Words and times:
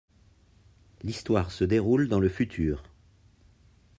L'histoire 1.03 1.51
se 1.51 1.63
déroule 1.63 2.07
dans 2.07 2.19
le 2.19 2.27
futur. 2.27 2.81